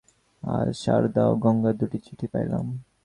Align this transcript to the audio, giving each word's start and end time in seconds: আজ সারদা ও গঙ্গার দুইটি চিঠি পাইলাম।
আজ 0.43 0.69
সারদা 0.83 1.23
ও 1.31 1.33
গঙ্গার 1.43 1.75
দুইটি 1.79 1.97
চিঠি 2.05 2.27
পাইলাম। 2.33 2.65